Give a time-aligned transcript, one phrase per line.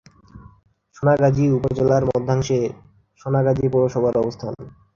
[0.95, 2.59] সোনাগাজী উপজেলার মধ্যাংশে
[3.21, 4.53] সোনাগাজী পৌরসভার অবস্থান।